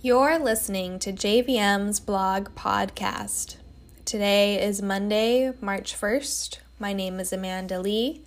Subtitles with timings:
[0.00, 3.56] You're listening to JVM's blog podcast.
[4.04, 6.58] Today is Monday, March 1st.
[6.78, 8.22] My name is Amanda Lee,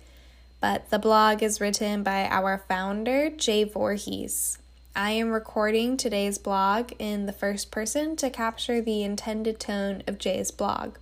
[0.60, 4.58] but the blog is written by our founder, Jay Voorhees.
[4.94, 10.18] I am recording today's blog in the first person to capture the intended tone of
[10.18, 10.96] Jay's blog.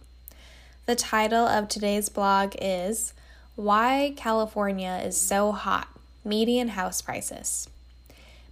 [0.86, 3.12] The title of today's blog is
[3.56, 5.88] Why California is So Hot
[6.24, 7.68] Median House Prices.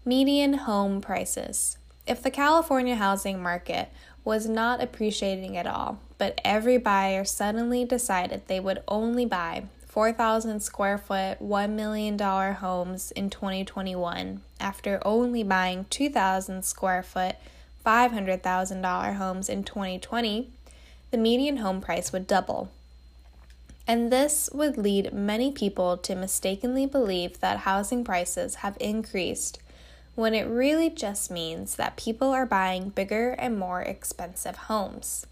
[0.05, 1.78] Median Home Prices.
[2.09, 3.91] If the California housing market
[4.25, 10.61] was not appreciating at all, but every buyer suddenly decided they would only buy 4,000
[10.61, 17.37] square foot, $1 million homes in 2021 after only buying 2,000 square foot,
[17.85, 20.51] $500,000 homes in 2020,
[21.11, 22.71] the median home price would double.
[23.87, 29.59] And this would lead many people to mistakenly believe that housing prices have increased
[30.19, 35.25] when it really just means that people are buying bigger and more expensive homes.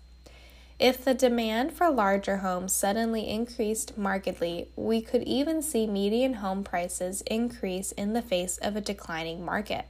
[0.79, 6.63] If the demand for larger homes suddenly increased markedly, we could even see median home
[6.63, 9.87] prices increase in the face of a declining market.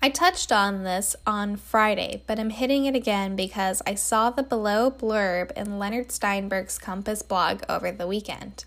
[0.00, 4.44] I touched on this on Friday, but I'm hitting it again because I saw the
[4.44, 8.64] below blurb in Leonard Steinberg's Compass blog over the weekend.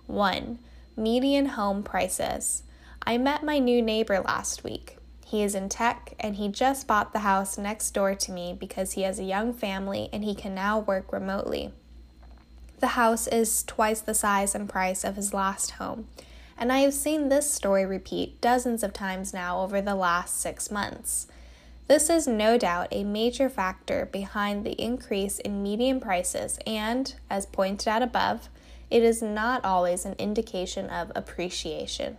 [0.07, 0.59] 1.
[0.97, 2.63] Median home prices.
[3.07, 4.97] I met my new neighbor last week.
[5.27, 8.93] He is in tech and he just bought the house next door to me because
[8.93, 11.73] he has a young family and he can now work remotely.
[12.79, 16.09] The house is twice the size and price of his last home,
[16.59, 20.71] and I have seen this story repeat dozens of times now over the last six
[20.71, 21.27] months.
[21.89, 27.47] This is no doubt a major factor behind the increase in median prices, and, as
[27.47, 28.49] pointed out above,
[28.91, 32.17] it is not always an indication of appreciation.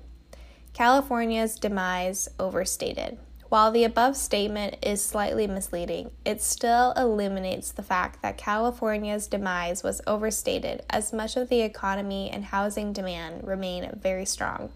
[0.74, 3.18] California's demise overstated.
[3.50, 9.84] While the above statement is slightly misleading, it still eliminates the fact that California's demise
[9.84, 14.74] was overstated as much of the economy and housing demand remain very strong.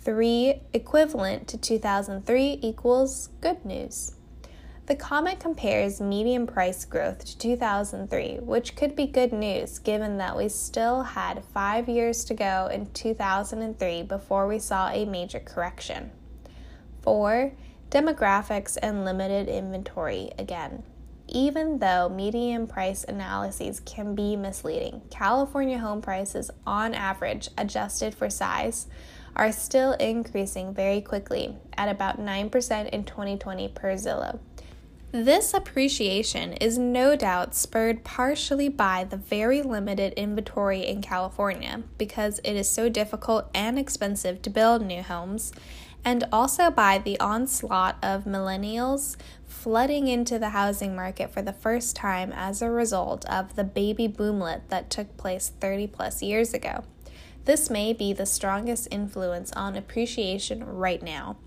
[0.00, 4.16] 3 equivalent to 2003 equals good news.
[4.86, 10.36] The comment compares median price growth to 2003, which could be good news given that
[10.36, 16.10] we still had five years to go in 2003 before we saw a major correction.
[17.06, 17.52] 4.
[17.88, 20.82] Demographics and limited inventory again.
[21.28, 28.28] Even though median price analyses can be misleading, California home prices, on average, adjusted for
[28.28, 28.88] size,
[29.36, 34.40] are still increasing very quickly at about 9% in 2020 per Zillow.
[35.12, 42.40] This appreciation is no doubt spurred partially by the very limited inventory in California because
[42.40, 45.52] it is so difficult and expensive to build new homes,
[46.06, 51.96] and also by the onslaught of millennials flooding into the housing market for the first
[51.96, 56.84] time as a result of the baby boomlet that took place 30 plus years ago.
[57.44, 61.38] This may be the strongest influence on appreciation right now.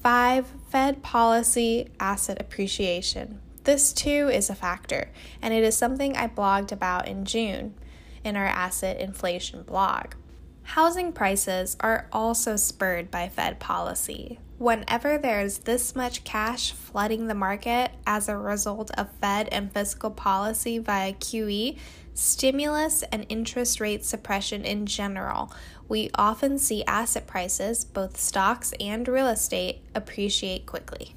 [0.00, 0.46] 5.
[0.70, 3.40] Fed policy asset appreciation.
[3.64, 5.10] This too is a factor,
[5.40, 7.74] and it is something I blogged about in June
[8.22, 10.14] in our asset inflation blog.
[10.62, 14.38] Housing prices are also spurred by Fed policy.
[14.58, 20.10] Whenever there's this much cash flooding the market as a result of Fed and fiscal
[20.10, 21.76] policy via QE,
[22.14, 25.52] stimulus, and interest rate suppression in general,
[25.88, 31.16] we often see asset prices, both stocks and real estate, appreciate quickly.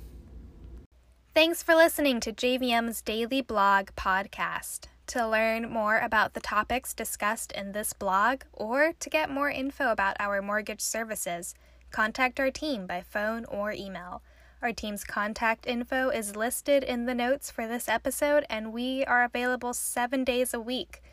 [1.35, 4.87] Thanks for listening to JVM's daily blog podcast.
[5.07, 9.91] To learn more about the topics discussed in this blog or to get more info
[9.91, 11.53] about our mortgage services,
[11.91, 14.23] contact our team by phone or email.
[14.61, 19.23] Our team's contact info is listed in the notes for this episode, and we are
[19.23, 21.03] available seven days a week.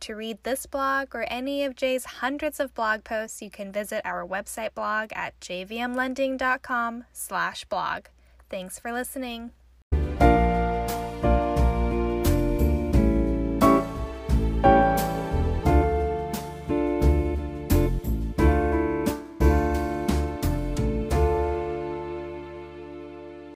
[0.00, 4.02] To read this blog or any of Jay's hundreds of blog posts, you can visit
[4.04, 8.06] our website blog at jvmlending.com slash blog.
[8.50, 9.52] Thanks for listening.